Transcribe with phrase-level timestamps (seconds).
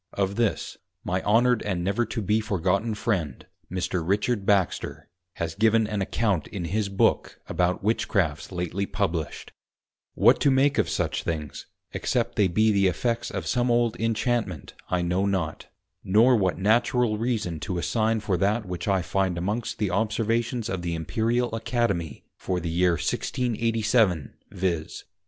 [0.13, 4.01] Of this, my Honoured and never to be forgotten Friend Mr.
[4.03, 9.51] Richard Baxter, has given an Account in his Book about Witchcrafts lately Published:
[10.15, 14.73] what to make of such things, except they be the effects of some old Inchantment,
[14.89, 15.67] I know not;
[16.03, 20.81] nor what Natural Reason to assign for that which I find amongst the Observations of
[20.81, 25.03] the Imperial Academy for the Year 1687, _viz.